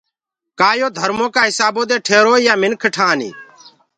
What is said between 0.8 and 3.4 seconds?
ڌرمو ڪآ هِسآبو دي ٺيروئي يآن منک ٺآنيٚ